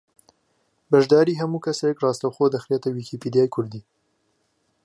[0.91, 3.83] بەشداریی ھەموو کەسێک ڕاستەوخۆ دەخرێتە ویکیپیدیای کوردی